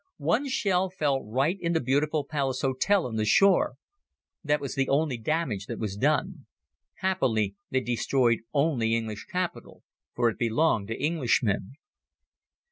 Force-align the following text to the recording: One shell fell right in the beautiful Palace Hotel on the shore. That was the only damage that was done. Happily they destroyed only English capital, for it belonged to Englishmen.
One 0.17 0.49
shell 0.49 0.89
fell 0.89 1.23
right 1.23 1.59
in 1.61 1.73
the 1.73 1.79
beautiful 1.79 2.25
Palace 2.25 2.61
Hotel 2.61 3.05
on 3.05 3.17
the 3.17 3.23
shore. 3.23 3.75
That 4.43 4.59
was 4.59 4.73
the 4.73 4.89
only 4.89 5.15
damage 5.15 5.67
that 5.67 5.77
was 5.77 5.95
done. 5.95 6.47
Happily 7.01 7.53
they 7.69 7.81
destroyed 7.81 8.39
only 8.51 8.95
English 8.95 9.27
capital, 9.31 9.83
for 10.15 10.27
it 10.29 10.39
belonged 10.39 10.87
to 10.87 10.99
Englishmen. 10.99 11.73